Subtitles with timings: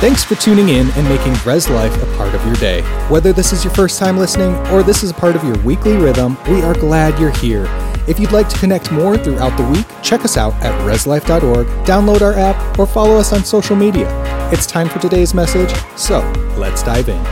[0.00, 2.82] Thanks for tuning in and making Res Life a part of your day.
[3.08, 5.96] Whether this is your first time listening or this is a part of your weekly
[5.96, 7.64] rhythm, we are glad you're here.
[8.06, 12.20] If you'd like to connect more throughout the week, check us out at reslife.org, download
[12.22, 14.06] our app, or follow us on social media.
[14.52, 16.20] It's time for today's message, so
[16.56, 17.24] let's dive in.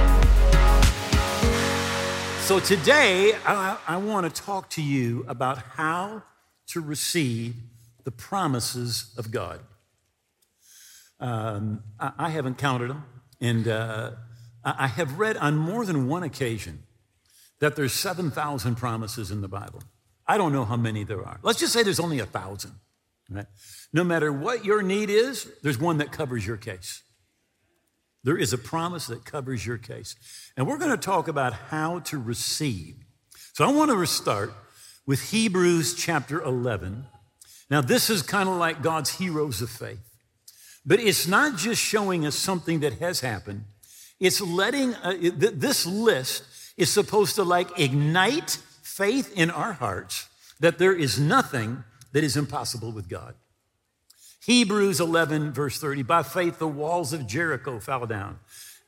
[2.41, 6.25] So, today I, I want to talk to you about how
[6.71, 7.55] to receive
[8.03, 9.61] the promises of God.
[11.21, 13.05] Um, I, I, haven't counted them,
[13.41, 14.11] and uh,
[14.65, 16.83] I have read on more than one occasion
[17.61, 19.83] that there's 7,000 promises in the Bible.
[20.27, 21.39] I don't know how many there are.
[21.43, 22.73] Let's just say there's only a thousand.
[23.31, 23.47] Right?
[23.93, 27.03] No matter what your need is, there's one that covers your case.
[28.25, 30.17] There is a promise that covers your case.
[30.57, 32.97] And we're going to talk about how to receive.
[33.53, 34.53] So I want to start
[35.07, 37.07] with Hebrews chapter 11.
[37.71, 40.06] Now, this is kind of like God's heroes of faith.
[40.87, 43.65] But it's not just showing us something that has happened,
[44.21, 46.45] it's letting, uh, this list
[46.77, 50.29] is supposed to like ignite faith in our hearts
[50.61, 53.35] that there is nothing that is impossible with God.
[54.47, 58.39] Hebrews 11, verse 30 By faith, the walls of Jericho fell down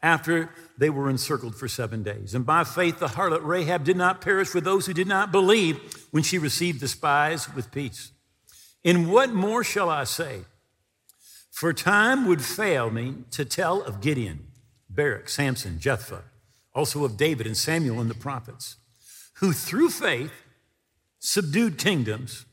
[0.00, 2.34] after they were encircled for seven days.
[2.34, 6.06] And by faith, the harlot Rahab did not perish with those who did not believe
[6.12, 8.12] when she received the spies with peace.
[8.84, 10.42] In what more shall I say?
[11.59, 14.47] For time would fail me to tell of Gideon,
[14.89, 16.23] Barak, Samson, Jephthah,
[16.73, 18.77] also of David and Samuel and the prophets,
[19.39, 20.31] who through faith
[21.19, 22.47] subdued kingdoms,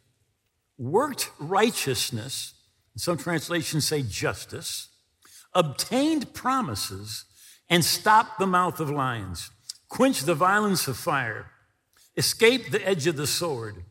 [0.79, 2.55] worked righteousness,
[2.97, 4.87] some translations say justice,
[5.53, 7.25] obtained promises,
[7.69, 9.51] and stopped the mouth of lions,
[9.87, 11.51] quenched the violence of fire,
[12.17, 13.83] escaped the edge of the sword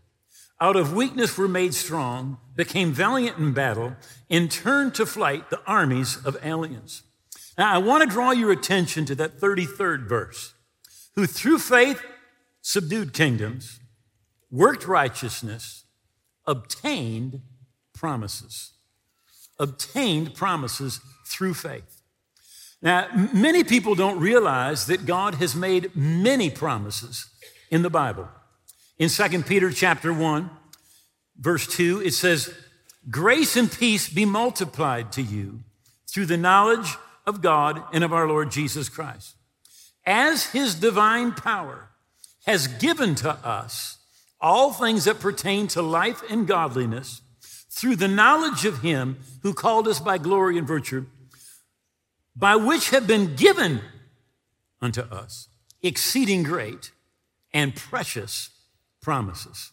[0.64, 3.94] out of weakness were made strong, became valiant in battle,
[4.30, 7.02] and turned to flight the armies of aliens.
[7.58, 10.54] Now, I want to draw your attention to that 33rd verse.
[11.16, 12.02] Who through faith
[12.62, 13.78] subdued kingdoms,
[14.50, 15.84] worked righteousness,
[16.46, 17.42] obtained
[17.92, 18.72] promises.
[19.58, 22.00] Obtained promises through faith.
[22.80, 27.26] Now, many people don't realize that God has made many promises
[27.70, 28.30] in the Bible.
[28.96, 30.50] In 2 Peter chapter 1,
[31.38, 32.54] verse 2, it says,
[33.10, 35.60] Grace and peace be multiplied to you
[36.06, 36.96] through the knowledge
[37.26, 39.36] of God and of our Lord Jesus Christ.
[40.06, 41.90] As his divine power
[42.46, 43.98] has given to us
[44.40, 47.22] all things that pertain to life and godliness
[47.70, 51.06] through the knowledge of him who called us by glory and virtue,
[52.36, 53.80] by which have been given
[54.80, 55.48] unto us
[55.82, 56.90] exceeding great
[57.52, 58.50] and precious
[59.00, 59.72] promises.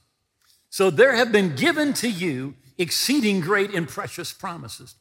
[0.72, 4.96] So there have been given to you exceeding great and precious promises.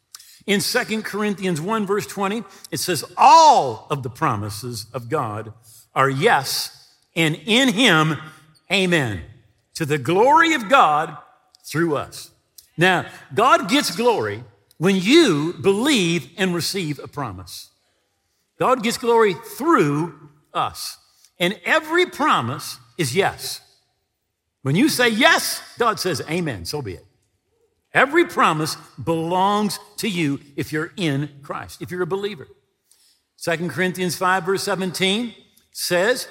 [0.44, 2.42] In 2 Corinthians 1, verse 20,
[2.72, 5.52] it says, All of the promises of God
[5.94, 8.16] are yes, and in Him,
[8.70, 9.22] amen,
[9.74, 11.16] to the glory of God
[11.64, 12.32] through us.
[12.76, 14.42] Now, God gets glory
[14.78, 17.70] when you believe and receive a promise.
[18.58, 20.98] God gets glory through us.
[21.38, 23.60] And every promise is yes.
[24.62, 27.06] When you say yes, God says amen, so be it.
[27.92, 32.46] Every promise belongs to you if you're in Christ, if you're a believer.
[33.42, 35.34] 2 Corinthians 5, verse 17
[35.72, 36.28] says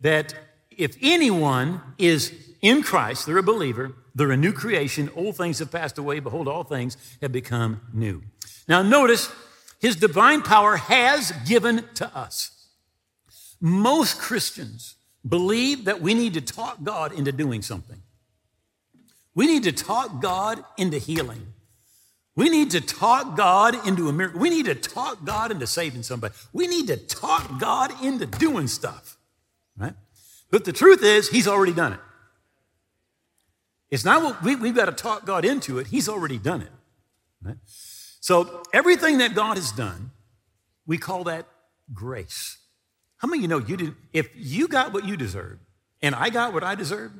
[0.00, 0.34] that
[0.70, 5.72] if anyone is in Christ, they're a believer, they're a new creation, old things have
[5.72, 8.22] passed away, behold, all things have become new.
[8.68, 9.32] Now, notice
[9.80, 12.68] his divine power has given to us.
[13.60, 14.94] Most Christians
[15.26, 18.02] believe that we need to talk God into doing something.
[19.34, 21.54] We need to talk God into healing.
[22.34, 24.40] We need to talk God into a miracle.
[24.40, 26.34] We need to talk God into saving somebody.
[26.52, 29.16] We need to talk God into doing stuff,
[29.76, 29.94] right?
[30.50, 32.00] But the truth is, He's already done it.
[33.90, 36.72] It's not what we, we've got to talk God into it, He's already done it,
[37.42, 37.56] right?
[38.20, 40.12] So everything that God has done,
[40.86, 41.46] we call that
[41.92, 42.58] grace.
[43.18, 45.60] How many of you know you didn't, if you got what you deserved
[46.02, 47.16] and I got what I deserved,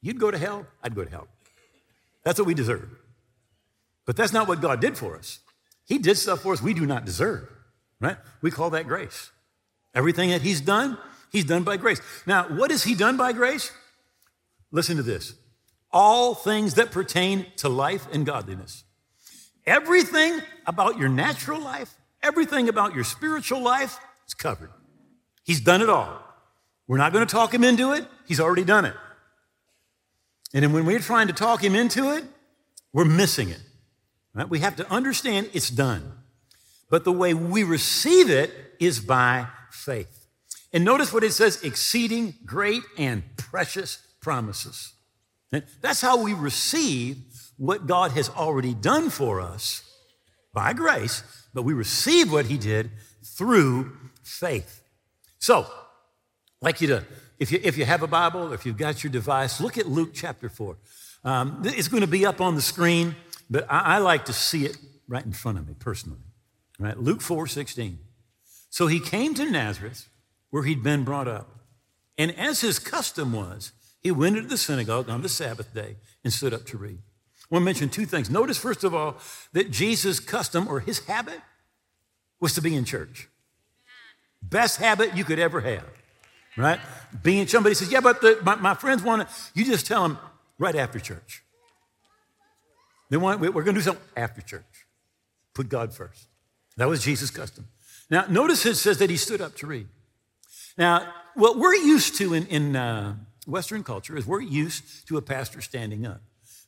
[0.00, 1.28] you'd go to hell, I'd go to hell.
[2.24, 2.88] That's what we deserve.
[4.04, 5.40] But that's not what God did for us.
[5.86, 7.48] He did stuff for us we do not deserve,
[8.00, 8.16] right?
[8.42, 9.30] We call that grace.
[9.94, 10.98] Everything that He's done,
[11.32, 12.00] He's done by grace.
[12.26, 13.72] Now, what has He done by grace?
[14.70, 15.34] Listen to this
[15.90, 18.84] all things that pertain to life and godliness.
[19.66, 24.70] Everything about your natural life, everything about your spiritual life is covered.
[25.48, 26.22] He's done it all.
[26.86, 28.06] We're not going to talk him into it.
[28.26, 28.94] He's already done it.
[30.52, 32.24] And then when we're trying to talk him into it,
[32.92, 33.62] we're missing it.
[34.34, 34.46] Right?
[34.46, 36.12] We have to understand it's done.
[36.90, 40.26] but the way we receive it is by faith.
[40.70, 44.92] And notice what it says exceeding great and precious promises.
[45.80, 47.24] That's how we receive
[47.56, 49.82] what God has already done for us
[50.52, 51.22] by grace,
[51.54, 52.90] but we receive what He did
[53.24, 54.82] through faith.
[55.38, 57.04] So, I'd like you to,
[57.38, 60.10] if you, if you have a Bible, if you've got your device, look at Luke
[60.12, 60.76] chapter 4.
[61.24, 63.16] Um, it's going to be up on the screen,
[63.48, 64.76] but I, I like to see it
[65.06, 66.20] right in front of me personally.
[66.78, 66.98] Right?
[66.98, 67.98] Luke 4 16.
[68.70, 70.08] So he came to Nazareth,
[70.50, 71.48] where he'd been brought up.
[72.16, 76.32] And as his custom was, he went into the synagogue on the Sabbath day and
[76.32, 76.98] stood up to read.
[76.98, 78.28] I want to mention two things.
[78.28, 79.16] Notice, first of all,
[79.52, 81.40] that Jesus' custom or his habit
[82.40, 83.28] was to be in church.
[84.42, 85.84] Best habit you could ever have,
[86.56, 86.80] right?
[87.22, 90.18] Being somebody says, Yeah, but the, my, my, friends want to, you just tell them
[90.58, 91.42] right after church.
[93.10, 94.86] They want, we're going to do something after church.
[95.54, 96.28] Put God first.
[96.76, 97.68] That was Jesus' custom.
[98.10, 99.88] Now, notice it says that he stood up to read.
[100.76, 105.22] Now, what we're used to in, in uh, Western culture is we're used to a
[105.22, 106.20] pastor standing up.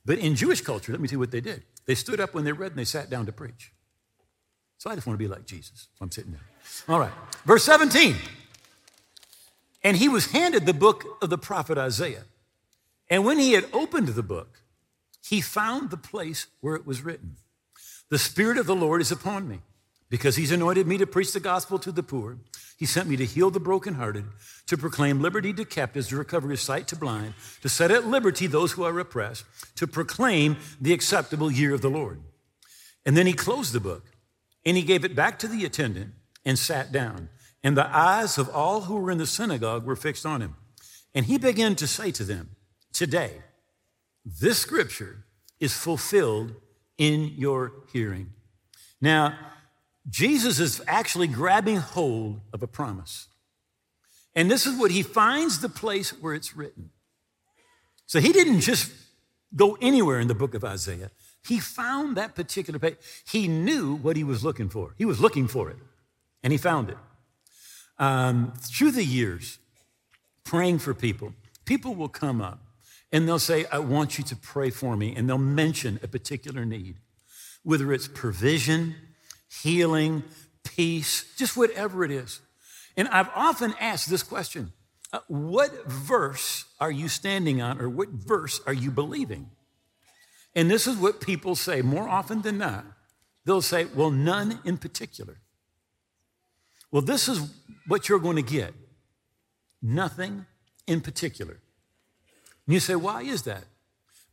[0.04, 1.62] But in Jewish culture, let me tell you what they did.
[1.86, 3.72] They stood up when they read and they sat down to preach.
[4.80, 5.88] So I just want to be like Jesus.
[5.98, 6.40] So I'm sitting there.
[6.88, 7.12] All right.
[7.44, 8.16] Verse 17.
[9.84, 12.24] And he was handed the book of the prophet Isaiah.
[13.10, 14.62] And when he had opened the book,
[15.22, 17.36] he found the place where it was written
[18.08, 19.58] The Spirit of the Lord is upon me,
[20.08, 22.38] because he's anointed me to preach the gospel to the poor.
[22.78, 24.24] He sent me to heal the brokenhearted,
[24.68, 28.72] to proclaim liberty to captives, to recover sight to blind, to set at liberty those
[28.72, 29.44] who are oppressed,
[29.76, 32.22] to proclaim the acceptable year of the Lord.
[33.04, 34.06] And then he closed the book
[34.64, 36.12] and he gave it back to the attendant
[36.44, 37.28] and sat down.
[37.62, 40.56] And the eyes of all who were in the synagogue were fixed on him.
[41.14, 42.50] And he began to say to them,
[42.92, 43.42] Today,
[44.24, 45.24] this scripture
[45.58, 46.54] is fulfilled
[46.98, 48.32] in your hearing.
[49.00, 49.38] Now,
[50.08, 53.28] Jesus is actually grabbing hold of a promise.
[54.34, 56.90] And this is what he finds the place where it's written.
[58.06, 58.92] So he didn't just
[59.54, 61.10] go anywhere in the book of Isaiah.
[61.46, 62.96] He found that particular page.
[63.26, 64.94] He knew what he was looking for.
[64.98, 65.76] He was looking for it,
[66.42, 66.98] and he found it.
[67.98, 69.58] Um, through the years,
[70.44, 71.34] praying for people,
[71.64, 72.60] people will come up
[73.12, 75.14] and they'll say, I want you to pray for me.
[75.14, 76.96] And they'll mention a particular need,
[77.62, 78.94] whether it's provision,
[79.62, 80.22] healing,
[80.64, 82.40] peace, just whatever it is.
[82.96, 84.72] And I've often asked this question
[85.12, 89.50] uh, What verse are you standing on, or what verse are you believing?
[90.54, 92.84] And this is what people say more often than not.
[93.44, 95.38] They'll say, Well, none in particular.
[96.90, 97.50] Well, this is
[97.86, 98.74] what you're going to get
[99.82, 100.46] nothing
[100.86, 101.60] in particular.
[102.66, 103.64] And you say, Why is that?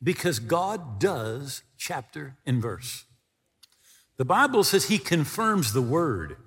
[0.01, 3.05] Because God does chapter and verse.
[4.17, 6.37] The Bible says he confirms the word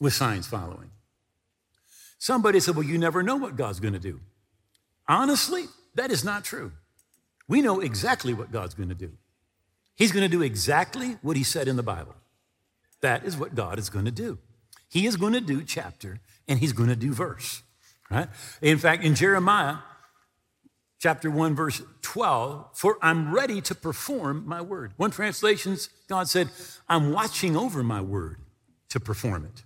[0.00, 0.90] with signs following.
[2.18, 4.20] Somebody said, Well, you never know what God's going to do.
[5.08, 6.72] Honestly, that is not true.
[7.48, 9.12] We know exactly what God's going to do.
[9.96, 12.14] He's going to do exactly what he said in the Bible.
[13.00, 14.38] That is what God is going to do.
[14.88, 17.62] He is going to do chapter and he's going to do verse,
[18.10, 18.28] right?
[18.62, 19.78] In fact, in Jeremiah
[20.98, 24.92] chapter 1 verse 12, for I'm ready to perform my word.
[24.96, 26.48] One translations God said,
[26.88, 28.38] I'm watching over my word
[28.90, 29.64] to perform it.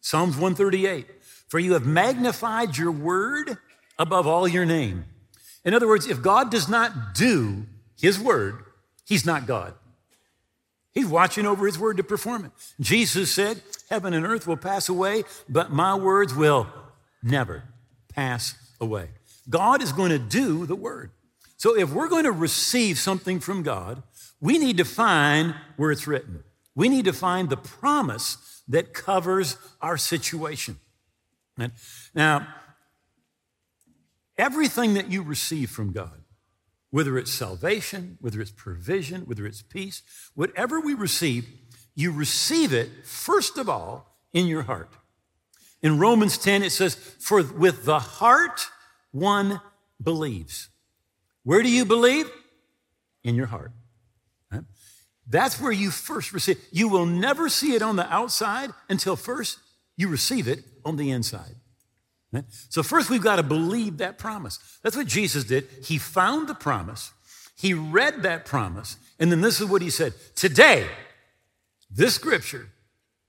[0.00, 1.06] Psalms 138,
[1.48, 3.58] for you have magnified your word
[3.98, 5.04] above all your name.
[5.64, 7.66] In other words, if God does not do
[8.00, 8.64] his word,
[9.06, 9.74] he's not God.
[10.92, 12.52] He's watching over his word to perform it.
[12.80, 16.68] Jesus said, Heaven and earth will pass away, but my words will
[17.22, 17.64] never
[18.08, 19.08] pass away.
[19.50, 21.10] God is going to do the word.
[21.56, 24.02] So if we're going to receive something from God,
[24.40, 26.44] we need to find where it's written.
[26.74, 30.78] We need to find the promise that covers our situation.
[32.14, 32.46] Now,
[34.36, 36.22] everything that you receive from God,
[36.90, 40.02] whether it's salvation, whether it's provision, whether it's peace,
[40.34, 41.46] whatever we receive,
[41.94, 44.90] you receive it, first of all, in your heart.
[45.82, 48.68] In Romans 10, it says, For with the heart
[49.12, 49.60] one
[50.02, 50.70] believes.
[51.42, 52.28] Where do you believe?
[53.22, 53.72] In your heart.
[55.26, 56.58] That's where you first receive.
[56.70, 59.58] You will never see it on the outside until first
[59.96, 61.56] you receive it on the inside.
[62.68, 64.58] So, first, we've got to believe that promise.
[64.82, 65.68] That's what Jesus did.
[65.84, 67.12] He found the promise,
[67.56, 70.86] he read that promise, and then this is what he said Today,
[71.90, 72.68] this scripture,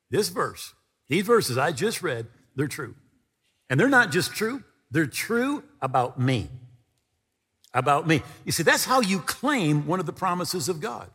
[0.10, 0.74] this verse,
[1.08, 2.96] these verses I just read, they're true.
[3.70, 6.50] And they're not just true, they're true about me.
[7.74, 8.24] About me.
[8.46, 11.10] You see, that's how you claim one of the promises of God.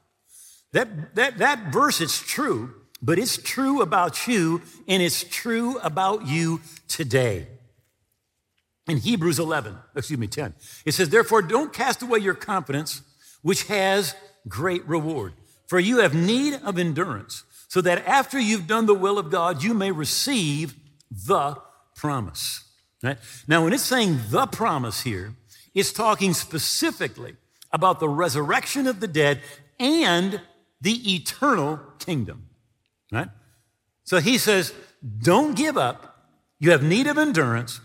[0.72, 6.26] That, that, that verse is true but it's true about you and it's true about
[6.26, 7.48] you today.
[8.88, 13.02] In Hebrews 11, excuse me, 10, it says, Therefore, don't cast away your confidence,
[13.42, 14.14] which has
[14.48, 15.34] great reward.
[15.66, 19.62] For you have need of endurance, so that after you've done the will of God,
[19.62, 20.74] you may receive
[21.10, 21.56] the
[21.94, 22.64] promise.
[23.02, 23.18] Right?
[23.46, 25.34] Now, when it's saying the promise here,
[25.74, 27.36] it's talking specifically
[27.72, 29.40] about the resurrection of the dead
[29.78, 30.40] and
[30.80, 32.48] the eternal kingdom.
[33.12, 33.28] Right?
[34.04, 34.74] So he says,
[35.22, 36.26] don't give up.
[36.58, 37.80] You have need of endurance.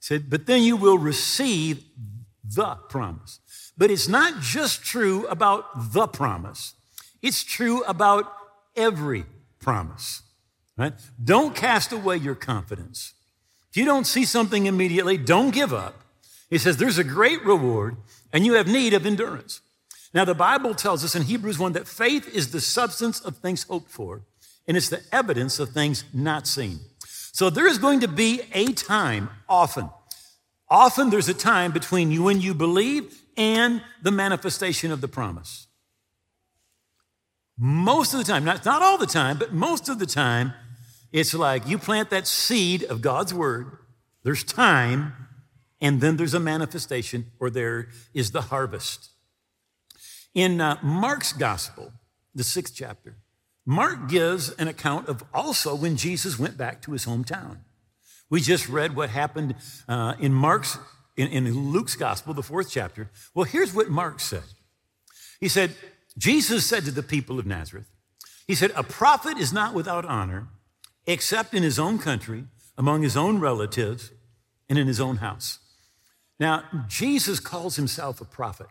[0.00, 1.84] Said, but then you will receive
[2.44, 3.40] the promise.
[3.76, 6.74] But it's not just true about the promise.
[7.22, 8.32] It's true about
[8.76, 9.26] every
[9.58, 10.22] promise.
[10.76, 10.92] Right?
[11.22, 13.14] Don't cast away your confidence.
[13.70, 16.02] If you don't see something immediately, don't give up.
[16.48, 17.96] He says there's a great reward
[18.32, 19.60] and you have need of endurance.
[20.14, 23.64] Now, the Bible tells us in Hebrews 1 that faith is the substance of things
[23.64, 24.22] hoped for
[24.66, 26.80] and it's the evidence of things not seen.
[27.36, 29.90] So there is going to be a time, often,
[30.70, 35.66] often there's a time between you when you believe and the manifestation of the promise.
[37.58, 40.54] Most of the time, not, not all the time, but most of the time,
[41.12, 43.66] it's like you plant that seed of God's word,
[44.22, 45.12] there's time,
[45.78, 49.10] and then there's a manifestation, or there is the harvest.
[50.32, 51.92] In uh, Mark's gospel,
[52.34, 53.18] the sixth chapter,
[53.66, 57.58] Mark gives an account of also when Jesus went back to his hometown.
[58.30, 59.56] We just read what happened
[59.88, 60.78] uh, in Mark's,
[61.16, 63.10] in, in Luke's gospel, the fourth chapter.
[63.34, 64.44] Well, here's what Mark said.
[65.40, 65.74] He said,
[66.16, 67.86] Jesus said to the people of Nazareth,
[68.46, 70.48] He said, A prophet is not without honor
[71.06, 72.44] except in his own country,
[72.76, 74.10] among his own relatives,
[74.68, 75.58] and in his own house.
[76.38, 78.66] Now, Jesus calls himself a prophet.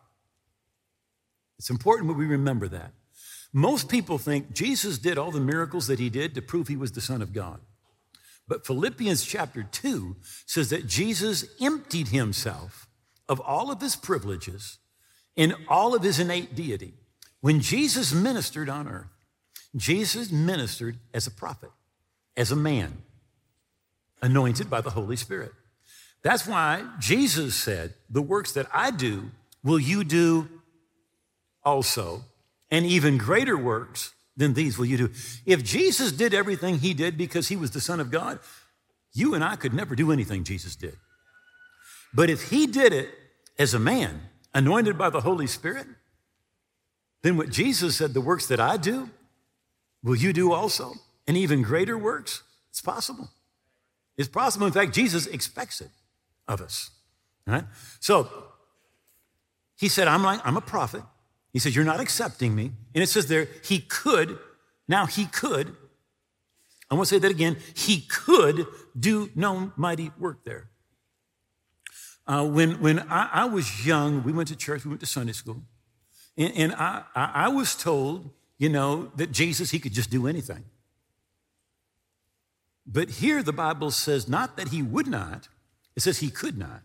[1.57, 2.91] It's important that we remember that.
[3.53, 6.91] Most people think Jesus did all the miracles that he did to prove he was
[6.91, 7.59] the Son of God.
[8.47, 12.87] But Philippians chapter 2 says that Jesus emptied himself
[13.27, 14.77] of all of his privileges
[15.35, 16.93] and all of his innate deity
[17.45, 19.05] when Jesus ministered on earth,
[19.75, 21.69] Jesus ministered as a prophet,
[22.35, 23.03] as a man,
[24.19, 25.51] anointed by the Holy Spirit.
[26.23, 29.29] That's why Jesus said, The works that I do
[29.63, 30.49] will you do
[31.63, 32.23] also,
[32.71, 35.09] and even greater works than these will you do.
[35.45, 38.39] If Jesus did everything he did because he was the Son of God,
[39.13, 40.97] you and I could never do anything Jesus did.
[42.13, 43.09] But if he did it
[43.57, 44.21] as a man,
[44.53, 45.87] anointed by the Holy Spirit,
[47.21, 49.09] then what Jesus said, the works that I do,
[50.03, 50.93] will you do also?
[51.27, 52.43] And even greater works?
[52.69, 53.29] It's possible.
[54.17, 54.67] It's possible.
[54.67, 55.89] In fact, Jesus expects it
[56.47, 56.91] of us.
[57.47, 57.63] Right?
[57.99, 58.29] So
[59.77, 61.03] he said, I'm like, I'm a prophet.
[61.55, 62.73] He says, You're not accepting me.
[62.93, 64.37] And it says there, he could,
[64.89, 65.73] now he could,
[66.91, 68.67] I want to say that again, he could
[68.99, 70.67] do no mighty work there.
[72.27, 75.31] Uh, when when I, I was young, we went to church, we went to Sunday
[75.31, 75.61] school.
[76.35, 80.65] And, and I, I was told, you know, that Jesus, he could just do anything.
[82.85, 85.47] But here the Bible says not that he would not,
[85.95, 86.81] it says he could not.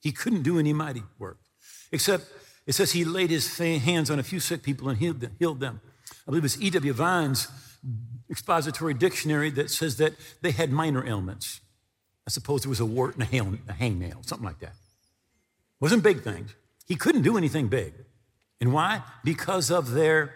[0.00, 1.40] He couldn't do any mighty work,
[1.92, 2.24] except
[2.66, 5.80] it says he laid his hands on a few sick people and healed them.
[6.10, 6.92] I believe it's E.W.
[6.92, 7.48] Vine's
[8.30, 11.60] expository dictionary that says that they had minor ailments.
[12.26, 14.72] I suppose there was a wart and a, hangnail, something like that.
[14.72, 16.54] It wasn't big things.
[16.86, 17.94] He couldn't do anything big.
[18.60, 19.02] And why?
[19.24, 20.32] Because of their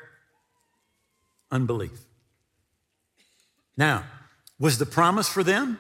[1.53, 2.07] unbelief.
[3.77, 4.05] Now,
[4.59, 5.79] was the promise for them?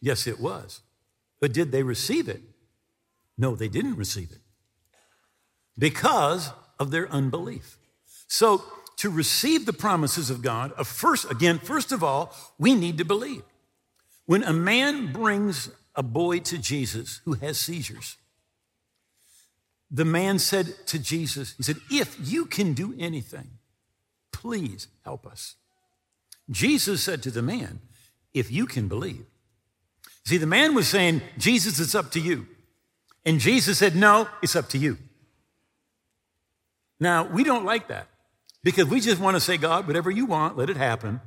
[0.00, 0.80] Yes, it was.
[1.40, 2.40] But did they receive it?
[3.38, 4.42] No, they didn't receive it
[5.78, 7.78] because of their unbelief.
[8.28, 8.62] So,
[8.98, 13.42] to receive the promises of God, first, again, first of all, we need to believe.
[14.26, 18.16] When a man brings a boy to Jesus who has seizures,
[19.90, 23.58] the man said to Jesus, He said, If you can do anything,
[24.32, 25.56] please help us.
[26.50, 27.80] Jesus said to the man,
[28.32, 29.26] If you can believe.
[30.24, 32.46] See, the man was saying, Jesus, it's up to you.
[33.24, 34.96] And Jesus said, No, it's up to you.
[37.02, 38.06] Now, we don't like that
[38.62, 41.20] because we just want to say, God, whatever you want, let it happen.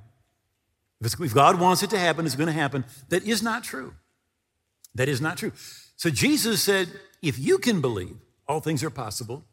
[1.01, 2.85] If God wants it to happen, it's going to happen.
[3.09, 3.93] That is not true.
[4.95, 5.51] That is not true.
[5.97, 6.87] So Jesus said,
[7.21, 8.15] If you can believe,
[8.47, 9.43] all things are possible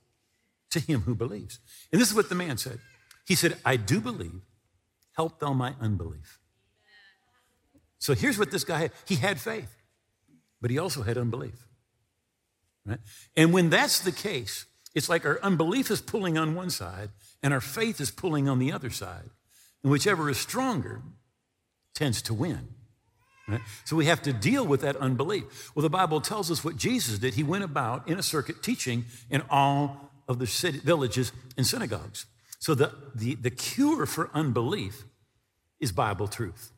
[0.71, 1.59] to him who believes.
[1.91, 2.79] And this is what the man said.
[3.27, 4.43] He said, I do believe.
[5.17, 6.39] Help thou my unbelief.
[7.99, 8.93] So here's what this guy had.
[9.07, 9.75] He had faith,
[10.61, 11.67] but he also had unbelief.
[12.87, 13.01] Right?
[13.37, 17.11] And when that's the case, it's like our unbelief is pulling on one side
[17.43, 19.31] and our faith is pulling on the other side.
[19.83, 21.03] And whichever is stronger
[21.95, 22.69] tends to win.
[23.49, 23.61] Right?
[23.85, 25.73] So we have to deal with that unbelief.
[25.75, 27.35] Well, the Bible tells us what Jesus did.
[27.35, 32.27] He went about in a circuit teaching in all of the city, villages and synagogues.
[32.61, 35.05] So the, the, the cure for unbelief
[35.81, 36.71] is Bible truth.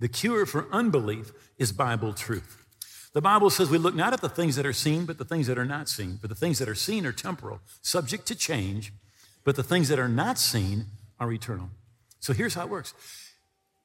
[0.00, 2.64] The cure for unbelief is Bible truth.
[3.12, 5.46] The Bible says we look not at the things that are seen, but the things
[5.46, 6.18] that are not seen.
[6.18, 8.92] For the things that are seen are temporal, subject to change,
[9.44, 10.86] but the things that are not seen
[11.18, 11.70] are eternal.
[12.20, 12.94] So here's how it works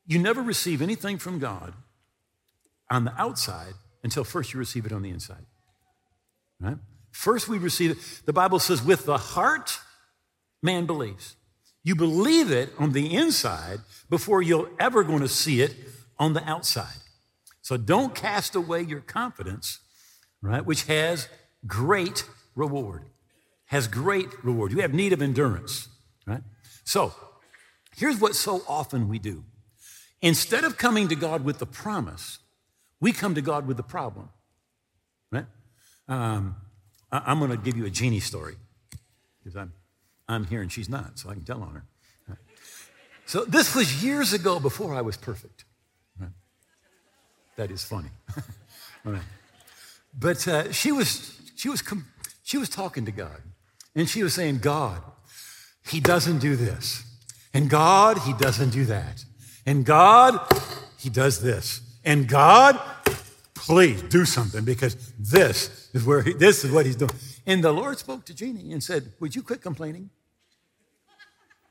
[0.06, 1.74] you never receive anything from God
[2.89, 5.46] on the outside until first you receive it on the inside.
[6.60, 6.77] Right?
[7.12, 7.98] First, we receive it.
[8.25, 9.80] The Bible says, with the heart,
[10.62, 11.36] man believes.
[11.84, 15.75] You believe it on the inside before you're ever going to see it
[16.18, 17.02] on the outside.
[17.63, 19.79] So don't cast away your confidence,
[20.41, 21.29] right, which has
[21.65, 23.05] great reward.
[23.67, 24.74] Has great reward.
[24.74, 25.88] You have need of endurance,
[26.27, 26.41] right?
[26.84, 27.13] So
[27.96, 29.46] here's what so often we do.
[30.22, 32.39] Instead of coming to God with the promise,
[33.00, 34.29] we come to God with the problem,
[35.32, 35.46] right?
[36.10, 36.58] Um,
[37.13, 38.55] I, am going to give you a Jeannie story
[39.39, 39.72] because I'm,
[40.27, 41.86] I'm here and she's not, so I can tell on her.
[42.27, 42.38] Right?
[43.25, 45.63] So this was years ago before I was perfect.
[47.55, 48.10] That is funny.
[50.17, 52.05] But uh, she was she was com-
[52.43, 53.41] she was talking to God,
[53.95, 55.01] and she was saying, "God,
[55.88, 57.03] He doesn't do this,
[57.51, 59.25] and God, He doesn't do that,
[59.65, 60.39] and God,
[61.00, 62.79] He does this, and God,
[63.55, 67.12] please do something because this is where he, this is what he's doing.
[67.45, 70.10] And the Lord spoke to Jeannie and said, Would you quit complaining?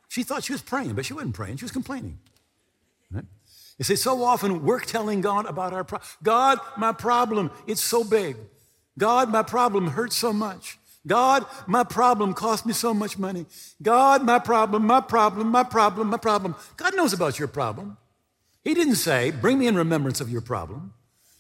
[0.08, 2.18] She thought she was praying, but she wasn't praying, she was complaining.
[3.10, 3.24] Right?
[3.79, 6.09] You see, so often we're telling God about our problem.
[6.23, 8.37] God, my problem, it's so big.
[8.99, 10.79] God, my problem hurts so much.
[11.07, 13.47] God, my problem cost me so much money.
[13.83, 16.55] God, my problem, my problem, my problem, my problem.
[16.76, 17.97] God knows about your problem.
[18.62, 20.95] He didn't say, Bring me in remembrance of your problem.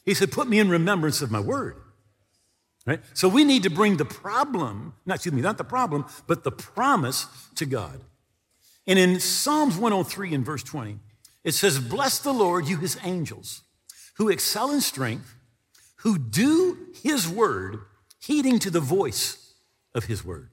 [0.04, 1.76] He said, Put me in remembrance of my word.
[2.84, 3.00] Right?
[3.14, 6.50] So we need to bring the problem, not excuse me, not the problem, but the
[6.50, 8.00] promise to God.
[8.88, 10.98] And in Psalms 103 in verse 20,
[11.44, 13.62] it says, Bless the Lord, you his angels,
[14.16, 15.34] who excel in strength,
[15.96, 17.80] who do his word,
[18.20, 19.54] heeding to the voice
[19.94, 20.50] of his word.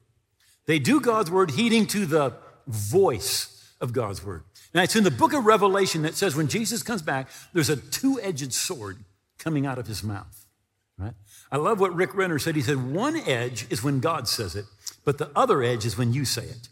[0.66, 2.34] They do God's word, heeding to the
[2.66, 4.42] voice of God's word.
[4.74, 7.76] Now, it's in the book of Revelation that says when Jesus comes back, there's a
[7.76, 8.98] two edged sword
[9.38, 10.46] coming out of his mouth.
[10.96, 11.14] Right?
[11.50, 12.54] I love what Rick Renner said.
[12.54, 14.66] He said, One edge is when God says it,
[15.04, 16.68] but the other edge is when you say it.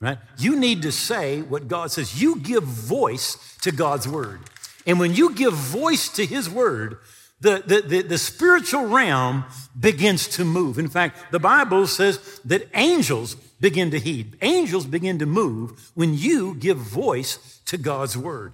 [0.00, 0.18] Right?
[0.38, 2.20] You need to say what God says.
[2.20, 4.40] You give voice to God's word.
[4.86, 6.98] And when you give voice to his word,
[7.40, 9.44] the, the, the, the, spiritual realm
[9.78, 10.78] begins to move.
[10.78, 14.36] In fact, the Bible says that angels begin to heed.
[14.42, 18.52] Angels begin to move when you give voice to God's word.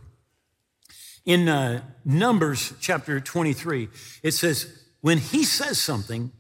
[1.25, 3.89] In uh, Numbers chapter 23,
[4.23, 6.31] it says, when he says something,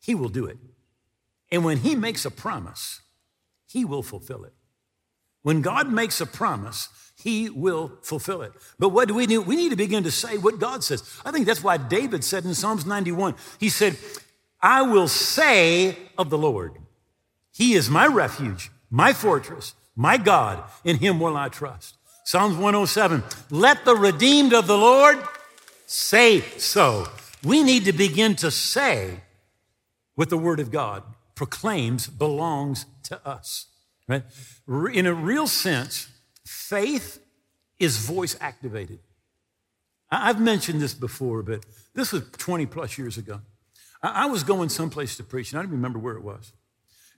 [0.00, 0.58] he will do it.
[1.50, 3.00] And when he makes a promise,
[3.70, 4.54] he will fulfill it.
[5.42, 6.88] When God makes a promise,
[7.22, 8.52] he will fulfill it.
[8.78, 9.42] But what do we do?
[9.42, 11.02] We need to begin to say what God says.
[11.24, 13.96] I think that's why David said in Psalms 91, he said,
[14.60, 16.78] I will say of the Lord,
[17.52, 21.96] He is my refuge, my fortress, my God, in Him will I trust.
[22.24, 25.18] Psalms 107 Let the redeemed of the Lord
[25.86, 27.06] say so.
[27.44, 29.20] We need to begin to say
[30.14, 31.04] what the Word of God
[31.34, 33.66] proclaims belongs to us.
[34.06, 34.22] Right?
[34.92, 36.08] In a real sense,
[36.44, 37.20] faith
[37.78, 39.00] is voice activated.
[40.10, 43.40] I've mentioned this before, but this was 20 plus years ago.
[44.02, 46.52] I was going someplace to preach, and I don't remember where it was.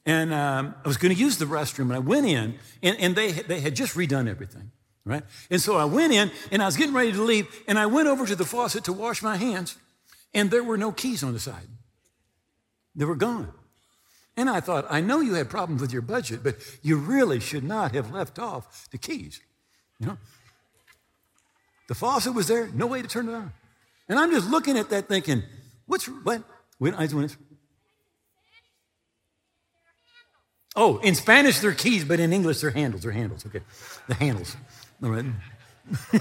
[0.07, 3.14] And um, I was going to use the restroom, and I went in, and, and
[3.14, 4.72] they, they had just redone everything
[5.05, 5.22] right?
[5.50, 8.09] And so I went in and I was getting ready to leave and I went
[8.09, 9.76] over to the faucet to wash my hands
[10.35, 11.66] and there were no keys on the side.
[12.94, 13.53] They were gone.
[14.36, 17.64] And I thought, I know you had problems with your budget, but you really should
[17.64, 19.40] not have left off the keys.
[19.98, 20.18] You know?
[21.88, 23.52] The faucet was there, no way to turn it on.
[24.08, 25.42] And I'm just looking at that thinking,
[25.86, 26.42] what's what?
[26.82, 27.36] I went,
[30.76, 33.02] Oh, in Spanish they're keys, but in English they're handles.
[33.02, 33.44] They're handles.
[33.44, 33.60] Okay,
[34.06, 34.56] the handles.
[35.02, 35.24] All right.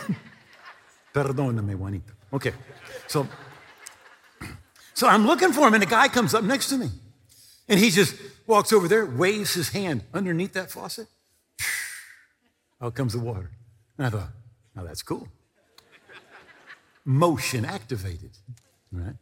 [1.13, 2.13] Perdóname, Juanita.
[2.33, 2.53] Okay.
[3.07, 3.27] So,
[4.93, 6.89] so I'm looking for him, and the guy comes up next to me.
[7.69, 8.15] And he just
[8.47, 11.07] walks over there, waves his hand underneath that faucet.
[12.81, 13.51] Out comes the water.
[13.97, 14.29] And I thought,
[14.75, 15.27] now that's cool.
[17.05, 18.31] Motion activated,
[18.91, 19.15] right?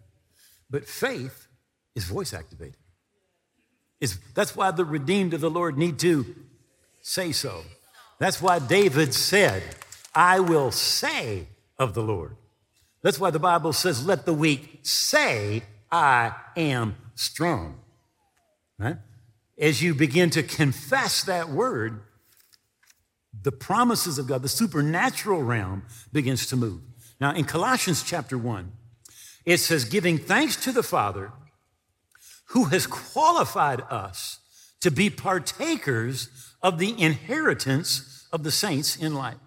[0.69, 1.47] But faith
[1.95, 2.77] is voice activated.
[3.99, 6.35] Is that's why the redeemed of the Lord need to
[7.01, 7.63] say so.
[8.19, 9.63] That's why David said,
[10.13, 12.35] I will say of the Lord.
[13.01, 17.79] That's why the Bible says, let the weak say, I am strong.
[18.79, 18.97] Right?
[19.57, 22.01] As you begin to confess that word,
[23.41, 26.81] the promises of God, the supernatural realm begins to move.
[27.19, 28.71] Now, in Colossians chapter 1,
[29.45, 31.31] it says, giving thanks to the Father
[32.49, 34.39] who has qualified us
[34.81, 36.29] to be partakers
[36.61, 39.37] of the inheritance of the saints in light.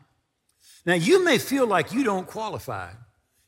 [0.86, 2.90] Now, you may feel like you don't qualify.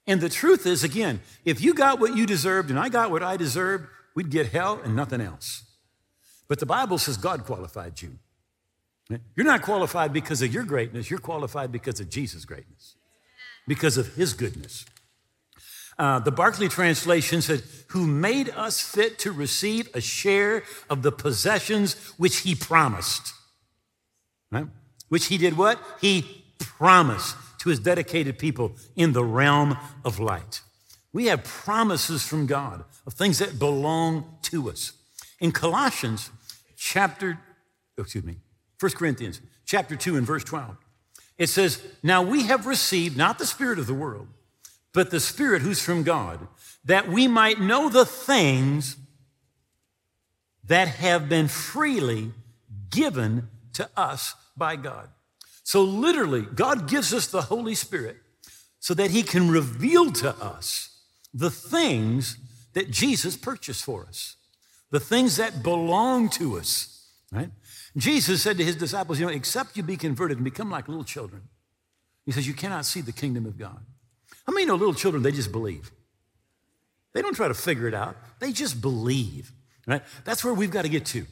[0.07, 3.23] And the truth is, again, if you got what you deserved and I got what
[3.23, 5.65] I deserved, we'd get hell and nothing else.
[6.53, 8.19] But the Bible says God qualified you.
[9.35, 12.95] You're not qualified because of your greatness, you're qualified because of Jesus' greatness,
[13.67, 14.85] because of his goodness.
[15.99, 17.63] Uh, the Barclay translation said,
[17.93, 23.33] Who made us fit to receive a share of the possessions which he promised.
[24.51, 24.67] Right?
[25.09, 25.81] Which he did what?
[26.03, 30.61] He promised to his dedicated people in the realm of light.
[31.15, 34.93] We have promises from God of things that belong to us.
[35.41, 36.31] In Colossians
[36.83, 37.39] chapter,
[37.97, 38.37] oh, excuse me,
[38.81, 40.77] 1 Corinthians chapter 2 and verse 12,
[41.39, 44.27] it says, Now we have received not the spirit of the world,
[44.93, 46.47] but the Spirit who's from God,
[46.85, 48.97] that we might know the things
[50.65, 52.33] that have been freely
[52.91, 55.09] given to us by God.
[55.65, 58.17] So, literally, God gives us the Holy Spirit
[58.81, 60.99] so that He can reveal to us
[61.33, 62.37] the things
[62.75, 64.37] that Jesus purchased for us,
[64.93, 67.51] the things that belong to us, right?
[67.97, 71.03] Jesus said to His disciples, You know, except you be converted and become like little
[71.03, 71.43] children,
[72.25, 73.81] He says, You cannot see the kingdom of God.
[74.47, 75.91] How many know little children, they just believe?
[77.15, 79.51] They don't try to figure it out, they just believe,
[79.87, 80.03] right?
[80.25, 81.27] That's where we've got to get to.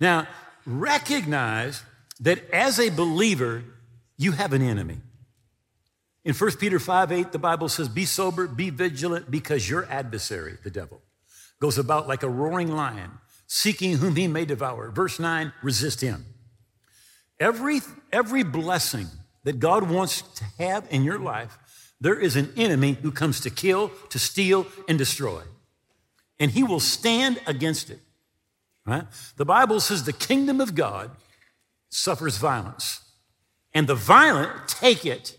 [0.00, 0.26] Now,
[0.64, 1.82] recognize
[2.20, 3.64] that as a believer,
[4.16, 4.98] you have an enemy.
[6.24, 10.58] In 1 Peter 5 8, the Bible says, Be sober, be vigilant, because your adversary,
[10.62, 11.02] the devil,
[11.60, 13.10] goes about like a roaring lion,
[13.46, 14.90] seeking whom he may devour.
[14.90, 16.24] Verse 9, resist him.
[17.38, 17.80] Every,
[18.12, 19.06] every blessing
[19.44, 21.58] that God wants to have in your life
[22.00, 25.42] there is an enemy who comes to kill, to steal, and destroy.
[26.38, 28.00] And he will stand against it.
[28.86, 29.04] Right?
[29.36, 31.10] The Bible says the kingdom of God
[31.90, 33.00] suffers violence,
[33.74, 35.36] and the violent take it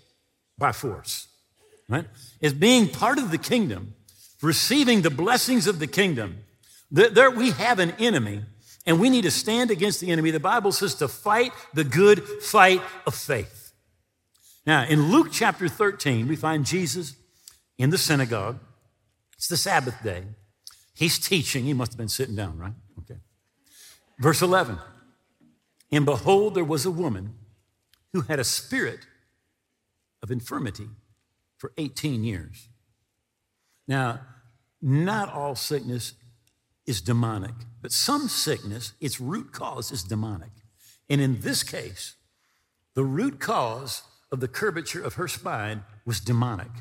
[0.58, 1.28] by force.
[1.90, 2.06] Right?
[2.42, 3.96] As being part of the kingdom,
[4.42, 6.44] receiving the blessings of the kingdom,
[6.92, 8.42] there we have an enemy,
[8.86, 10.32] and we need to stand against the enemy.
[10.32, 13.74] The Bible says to fight the good fight of faith.
[14.66, 17.16] Now, in Luke chapter 13, we find Jesus
[17.78, 18.60] in the synagogue.
[19.38, 20.24] It's the Sabbath day.
[20.94, 21.64] He's teaching.
[21.66, 22.74] He must have been sitting down, right?
[23.00, 23.20] Okay.
[24.20, 24.78] Verse 11
[25.92, 27.34] And behold, there was a woman
[28.14, 29.00] who had a spirit
[30.22, 30.90] of infirmity
[31.58, 32.68] for 18 years.
[33.88, 34.22] Now,
[34.82, 36.14] not all sickness
[36.86, 40.52] is demonic, but some sickness, its root cause is demonic.
[41.10, 42.16] And in this case,
[42.96, 46.72] the root cause of the curvature of her spine was demonic.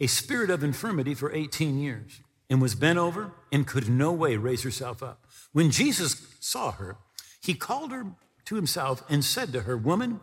[0.00, 4.36] A spirit of infirmity for 18 years and was bent over and could no way
[4.36, 5.26] raise herself up.
[5.52, 6.96] When Jesus saw her,
[7.42, 8.06] he called her
[8.46, 10.20] to himself and said to her, Woman,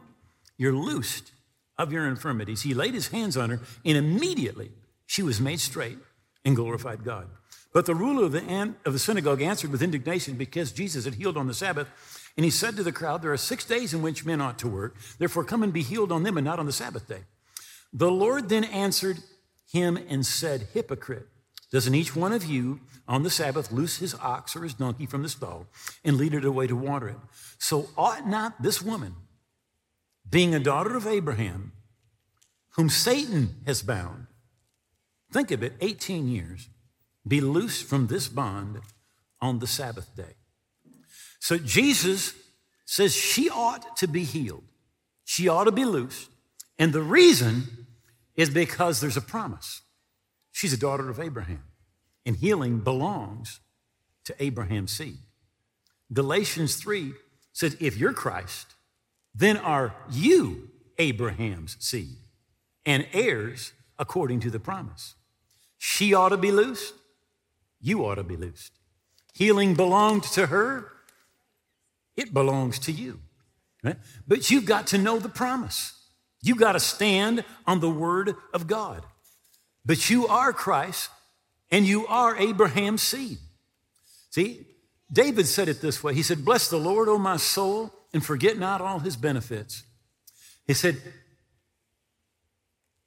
[0.58, 1.32] you're loosed
[1.78, 2.64] of your infirmities.
[2.64, 4.72] He laid his hands on her, and immediately
[5.08, 5.98] she was made straight
[6.46, 7.28] and glorified God.
[7.74, 11.38] But the ruler of the, of the synagogue answered with indignation because Jesus had healed
[11.38, 11.88] on the Sabbath.
[12.38, 14.68] And he said to the crowd, There are six days in which men ought to
[14.68, 14.96] work.
[15.18, 17.22] Therefore, come and be healed on them and not on the Sabbath day.
[17.92, 19.20] The Lord then answered
[19.72, 21.28] him and said, Hypocrite,
[21.72, 25.24] doesn't each one of you on the Sabbath loose his ox or his donkey from
[25.24, 25.68] the stall
[26.04, 27.18] and lead it away to water it?
[27.58, 29.16] So ought not this woman,
[30.30, 31.74] being a daughter of Abraham,
[32.72, 34.27] whom Satan has bound,
[35.32, 36.70] think of it, 18 years,
[37.28, 38.80] be loosed from this bond
[39.42, 40.36] on the Sabbath day?
[41.40, 42.34] So Jesus
[42.86, 44.64] says she ought to be healed.
[45.26, 46.30] She ought to be loosed.
[46.80, 47.88] And the reason
[48.36, 49.82] is because there's a promise.
[50.52, 51.64] She's a daughter of Abraham,
[52.26, 53.60] and healing belongs
[54.26, 55.20] to Abraham's seed.
[56.12, 57.14] Galatians 3
[57.54, 58.74] says, If you're Christ,
[59.36, 62.18] then are you Abraham's seed
[62.86, 65.16] and heirs according to the promise.
[65.78, 66.94] She ought to be loosed.
[67.80, 68.74] You ought to be loosed.
[69.34, 70.92] Healing belonged to her.
[72.16, 73.20] It belongs to you.
[73.84, 73.98] Right?
[74.28, 75.94] But you've got to know the promise.
[76.42, 79.04] You've got to stand on the word of God.
[79.86, 81.10] But you are Christ
[81.72, 83.38] and you are Abraham's seed.
[84.30, 84.66] See,
[85.12, 88.58] David said it this way He said, Bless the Lord, O my soul, and forget
[88.58, 89.84] not all his benefits.
[90.66, 91.02] He said,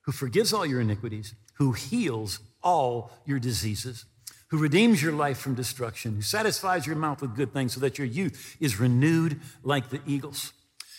[0.03, 4.05] Who forgives all your iniquities, who heals all your diseases,
[4.49, 7.99] who redeems your life from destruction, who satisfies your mouth with good things so that
[7.99, 10.53] your youth is renewed like the eagles.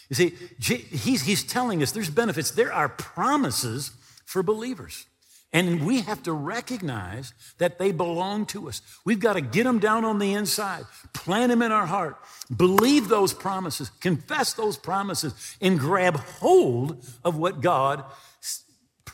[0.09, 3.91] You see, he's, he's telling us there's benefits, there are promises
[4.25, 5.05] for believers.
[5.53, 8.81] And we have to recognize that they belong to us.
[9.03, 12.17] We've got to get them down on the inside, plant them in our heart,
[12.55, 18.05] believe those promises, confess those promises, and grab hold of what God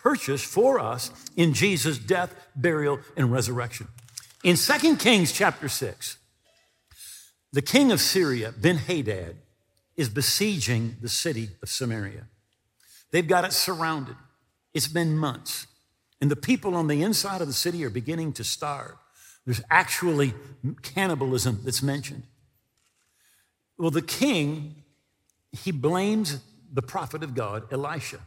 [0.07, 3.89] purchased for us in Jesus' death, burial, and resurrection.
[4.41, 6.17] In 2 Kings chapter 6,
[7.51, 9.35] the king of Syria, Ben Hadad,
[9.97, 12.23] is besieging the city of Samaria.
[13.11, 14.15] They've got it surrounded.
[14.73, 15.67] It's been months.
[16.21, 18.95] And the people on the inside of the city are beginning to starve.
[19.45, 20.33] There's actually
[20.83, 22.23] cannibalism that's mentioned.
[23.77, 24.83] Well, the king,
[25.51, 26.39] he blames
[26.71, 28.19] the prophet of God, Elisha.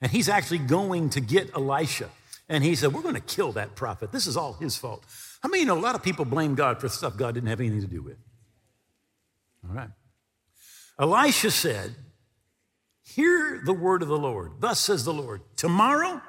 [0.00, 2.08] And he's actually going to get Elisha.
[2.48, 4.12] And he said, We're going to kill that prophet.
[4.12, 5.04] This is all his fault.
[5.42, 7.60] I mean, you know, a lot of people blame God for stuff God didn't have
[7.60, 8.16] anything to do with.
[9.68, 9.90] All right.
[10.98, 11.94] Elisha said,
[13.02, 14.60] Hear the word of the Lord.
[14.60, 16.22] Thus says the Lord, Tomorrow,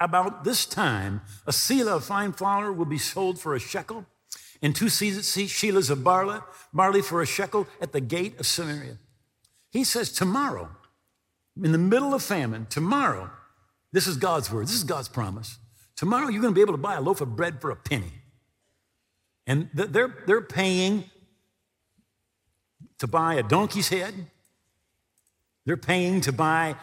[0.00, 4.06] about this time, a seah of fine flour will be sold for a shekel,
[4.60, 6.40] and two shekels of barley,
[6.72, 8.98] barley for a shekel at the gate of Samaria.
[9.70, 10.70] He says, Tomorrow,
[11.62, 13.30] in the middle of famine, tomorrow,
[13.92, 15.58] this is God's word, this is God's promise.
[15.96, 18.12] Tomorrow, you're going to be able to buy a loaf of bread for a penny.
[19.46, 21.04] And they're, they're paying
[22.98, 24.14] to buy a donkey's head,
[25.64, 26.76] they're paying to buy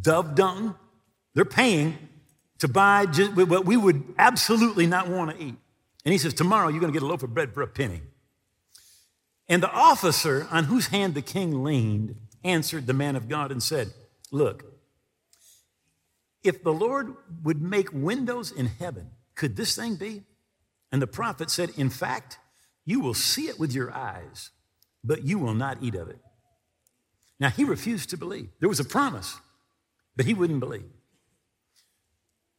[0.00, 0.76] dove dung.
[1.34, 1.98] They're paying
[2.58, 5.54] to buy just what we would absolutely not want to eat.
[6.04, 8.02] And he says, Tomorrow you're going to get a loaf of bread for a penny.
[9.48, 13.62] And the officer on whose hand the king leaned answered the man of God and
[13.62, 13.92] said,
[14.30, 14.64] Look,
[16.42, 20.22] if the Lord would make windows in heaven, could this thing be?
[20.92, 22.38] And the prophet said, In fact,
[22.84, 24.50] you will see it with your eyes,
[25.02, 26.20] but you will not eat of it.
[27.40, 28.50] Now, he refused to believe.
[28.60, 29.38] There was a promise,
[30.14, 30.90] but he wouldn't believe.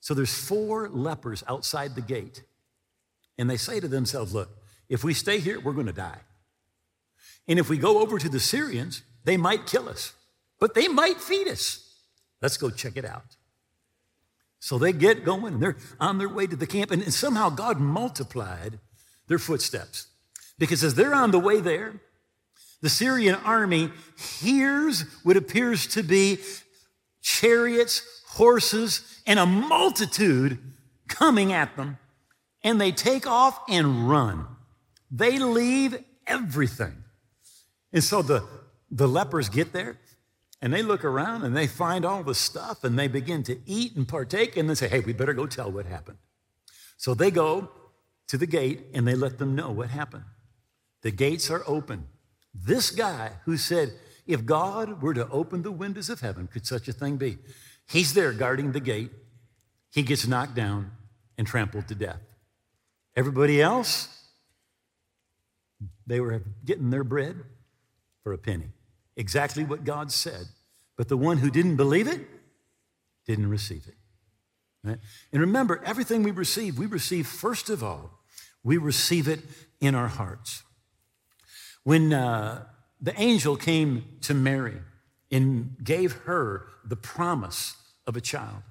[0.01, 2.43] So there's four lepers outside the gate,
[3.37, 4.49] and they say to themselves, Look,
[4.89, 6.19] if we stay here, we're going to die.
[7.47, 10.13] And if we go over to the Syrians, they might kill us,
[10.59, 11.81] but they might feed us.
[12.41, 13.35] Let's go check it out.
[14.59, 17.79] So they get going and they're on their way to the camp, and somehow God
[17.79, 18.79] multiplied
[19.27, 20.07] their footsteps.
[20.57, 21.99] Because as they're on the way there,
[22.81, 23.91] the Syrian army
[24.39, 26.39] hears what appears to be
[27.21, 30.59] chariots, horses, and a multitude
[31.07, 31.97] coming at them,
[32.63, 34.47] and they take off and run.
[35.11, 37.03] They leave everything.
[37.93, 38.43] And so the,
[38.95, 39.97] the lepers get there
[40.61, 43.95] and they look around and they find all the stuff and they begin to eat
[43.95, 46.17] and partake and then say, hey, we better go tell what happened.
[46.95, 47.69] So they go
[48.27, 50.23] to the gate and they let them know what happened.
[51.01, 52.05] The gates are open.
[52.53, 53.91] This guy who said,
[54.25, 57.37] if God were to open the windows of heaven, could such a thing be?
[57.89, 59.11] He's there guarding the gate.
[59.91, 60.91] He gets knocked down
[61.37, 62.21] and trampled to death.
[63.13, 64.07] Everybody else,
[66.07, 67.43] they were getting their bread
[68.23, 68.69] for a penny.
[69.17, 70.45] Exactly what God said.
[70.97, 72.21] But the one who didn't believe it
[73.25, 73.95] didn't receive it.
[74.83, 74.99] Right?
[75.31, 78.11] And remember, everything we receive, we receive first of all,
[78.63, 79.41] we receive it
[79.79, 80.63] in our hearts.
[81.83, 82.65] When uh,
[83.01, 84.77] the angel came to Mary
[85.31, 87.75] and gave her the promise
[88.07, 88.63] of a child,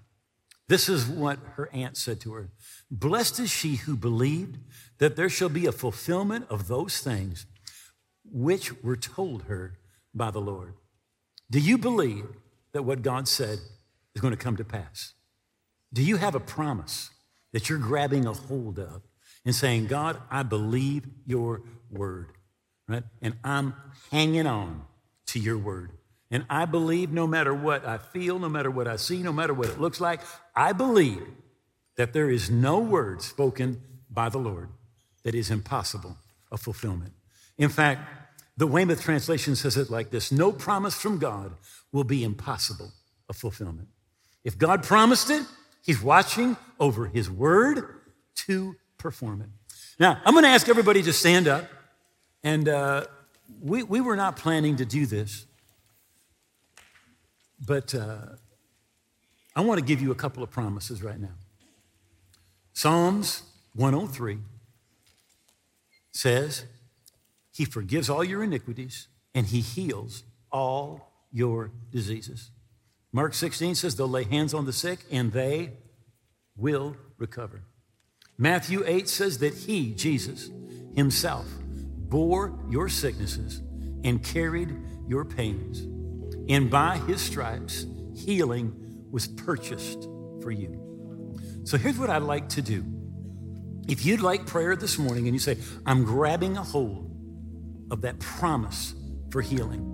[0.69, 2.49] this is what her aunt said to her
[2.91, 4.59] Blessed is she who believed
[4.99, 7.47] that there shall be a fulfillment of those things
[8.25, 9.79] which were told her
[10.15, 10.75] by the Lord.
[11.51, 12.27] Do you believe
[12.73, 13.59] that what God said
[14.15, 15.15] is going to come to pass?
[15.93, 17.11] Do you have a promise
[17.53, 19.03] that you're grabbing a hold of
[19.45, 22.33] and saying, God, I believe your word,
[22.89, 23.05] right?
[23.23, 23.75] And I'm
[24.11, 24.83] hanging on
[25.27, 25.93] to your word.
[26.31, 29.55] And I believe no matter what I feel, no matter what I see, no matter
[29.55, 30.21] what it looks like,
[30.57, 31.23] I believe
[31.97, 34.71] that there is no word spoken by the Lord
[35.23, 36.17] that is impossible
[36.51, 37.13] of fulfillment.
[37.57, 38.24] In fact,
[38.57, 41.53] the Weymouth translation says it like this No promise from God
[41.93, 42.93] will be impossible
[43.29, 43.89] of fulfillment.
[44.45, 45.43] If God promised it,
[45.83, 48.01] He's watching over His word
[48.47, 49.49] to perform it.
[49.99, 51.69] Now, I'm going to ask everybody to stand up.
[52.43, 53.07] And uh,
[53.63, 55.47] we, we were not planning to do this,
[57.67, 58.19] but uh,
[59.57, 61.35] I want to give you a couple of promises right now.
[62.75, 64.39] Psalms 103
[66.13, 66.65] says,
[67.55, 72.51] he forgives all your iniquities and he heals all your diseases.
[73.13, 75.73] Mark 16 says they'll lay hands on the sick and they
[76.57, 77.63] will recover.
[78.37, 80.51] Matthew 8 says that he, Jesus,
[80.97, 81.47] himself,
[82.09, 83.63] bore your sicknesses
[84.03, 85.81] and carried your pains.
[86.49, 87.87] And by his stripes,
[88.17, 88.75] healing
[89.13, 90.09] was purchased
[90.43, 90.81] for you.
[91.63, 92.85] So here's what I'd like to do.
[93.87, 97.14] If you'd like prayer this morning and you say, I'm grabbing a hold
[97.91, 98.95] of that promise
[99.31, 99.91] for healing,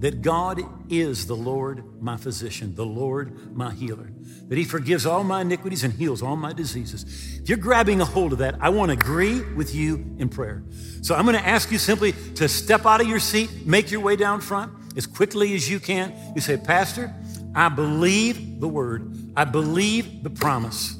[0.00, 4.10] that God is the Lord my physician, the Lord my healer,
[4.48, 7.40] that He forgives all my iniquities and heals all my diseases.
[7.42, 10.62] If you're grabbing a hold of that, I want to agree with you in prayer.
[11.02, 14.00] So I'm going to ask you simply to step out of your seat, make your
[14.00, 16.14] way down front as quickly as you can.
[16.34, 17.14] You say, Pastor,
[17.54, 20.96] I believe the word, I believe the promise.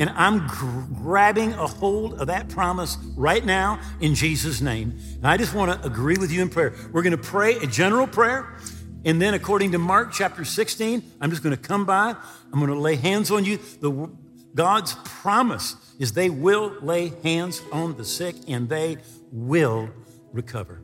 [0.00, 4.98] And I'm gr- grabbing a hold of that promise right now in Jesus' name.
[5.16, 6.72] And I just want to agree with you in prayer.
[6.90, 8.56] We're going to pray a general prayer.
[9.04, 12.16] And then, according to Mark chapter 16, I'm just going to come by.
[12.50, 13.58] I'm going to lay hands on you.
[13.80, 14.10] The,
[14.54, 18.96] God's promise is they will lay hands on the sick and they
[19.30, 19.90] will
[20.32, 20.80] recover.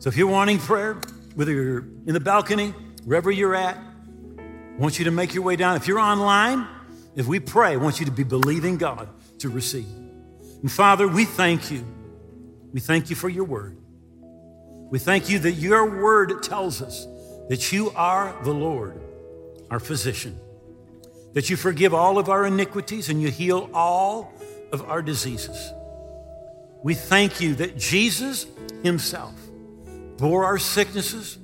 [0.00, 1.00] So if you're wanting prayer,
[1.36, 2.70] whether you're in the balcony,
[3.04, 5.76] wherever you're at, I want you to make your way down.
[5.76, 6.66] If you're online,
[7.14, 9.88] if we pray, I want you to be believing God to receive.
[10.62, 11.84] And Father, we thank you.
[12.72, 13.76] We thank you for your word.
[14.90, 17.06] We thank you that your word tells us
[17.48, 19.00] that you are the Lord,
[19.70, 20.38] our physician,
[21.32, 24.32] that you forgive all of our iniquities and you heal all
[24.72, 25.72] of our diseases.
[26.82, 28.46] We thank you that Jesus
[28.82, 29.34] himself
[30.16, 31.38] bore our sicknesses,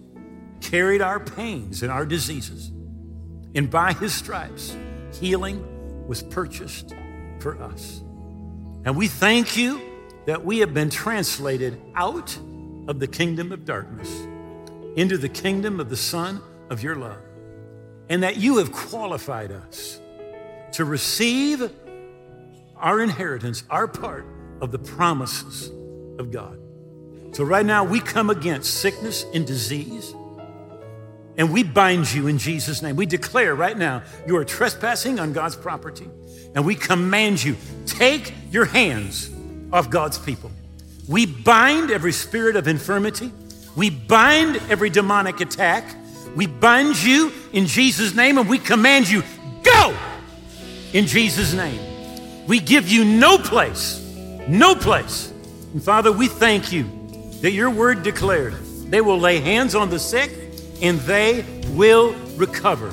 [0.60, 2.70] carried our pains and our diseases,
[3.54, 4.76] and by his stripes,
[5.12, 6.94] healing was purchased
[7.40, 8.02] for us.
[8.84, 9.80] And we thank you
[10.26, 12.36] that we have been translated out
[12.86, 14.10] of the kingdom of darkness
[14.96, 16.40] into the kingdom of the Son
[16.70, 17.18] of your love,
[18.08, 20.00] and that you have qualified us
[20.72, 21.70] to receive
[22.76, 24.26] our inheritance, our part
[24.60, 25.70] of the promises
[26.18, 26.58] of God.
[27.32, 30.14] So, right now, we come against sickness and disease,
[31.38, 32.96] and we bind you in Jesus' name.
[32.96, 36.08] We declare right now you are trespassing on God's property,
[36.54, 39.30] and we command you take your hands
[39.72, 40.50] off God's people.
[41.08, 43.32] We bind every spirit of infirmity,
[43.76, 45.84] we bind every demonic attack.
[46.36, 49.22] We bind you in Jesus' name, and we command you
[49.62, 49.96] go
[50.92, 52.46] in Jesus' name.
[52.46, 53.98] We give you no place,
[54.46, 55.32] no place.
[55.72, 56.84] And Father, we thank you
[57.40, 58.54] that your word declared
[58.90, 60.30] they will lay hands on the sick
[60.82, 62.92] and they will recover.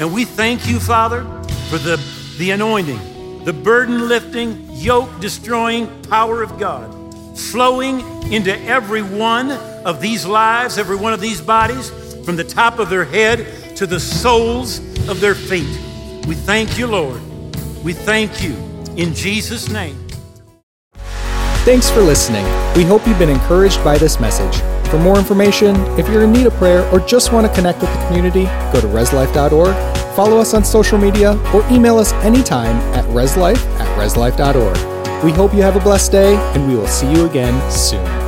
[0.00, 1.22] And we thank you, Father,
[1.68, 2.02] for the,
[2.38, 6.98] the anointing, the burden lifting, yoke destroying power of God
[7.38, 8.00] flowing
[8.32, 9.50] into every one
[9.84, 11.90] of these lives, every one of these bodies,
[12.24, 15.78] from the top of their head to the soles of their feet.
[16.26, 17.20] We thank you, Lord.
[17.82, 18.54] We thank you
[18.96, 19.98] in Jesus' name.
[21.64, 22.44] Thanks for listening.
[22.76, 24.62] We hope you've been encouraged by this message.
[24.92, 27.90] For more information, if you're in need of prayer or just want to connect with
[27.94, 29.74] the community, go to reslife.org,
[30.14, 35.24] follow us on social media, or email us anytime at reslife at reslife.org.
[35.24, 38.21] We hope you have a blessed day, and we will see you again soon.